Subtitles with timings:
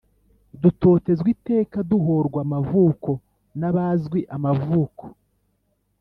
[0.61, 3.11] Dutotezwa iteka Duhorwa amavuko
[3.59, 5.05] N’abazwi amavuko!